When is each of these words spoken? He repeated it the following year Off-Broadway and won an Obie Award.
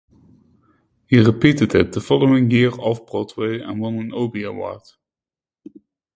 He 1.05 1.19
repeated 1.19 1.75
it 1.75 1.91
the 1.91 2.01
following 2.01 2.49
year 2.49 2.71
Off-Broadway 2.71 3.59
and 3.61 3.79
won 3.79 3.99
an 3.99 4.11
Obie 4.11 4.41
Award. 4.45 4.81